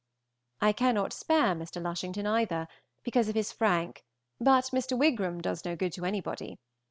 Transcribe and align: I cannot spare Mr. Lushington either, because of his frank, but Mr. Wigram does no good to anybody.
I 0.61 0.71
cannot 0.73 1.13
spare 1.13 1.53
Mr. 1.53 1.79
Lushington 1.79 2.25
either, 2.25 2.67
because 3.03 3.29
of 3.29 3.35
his 3.35 3.51
frank, 3.51 4.03
but 4.39 4.63
Mr. 4.73 4.97
Wigram 4.97 5.41
does 5.41 5.63
no 5.63 5.75
good 5.75 5.93
to 5.93 6.05
anybody. 6.05 6.57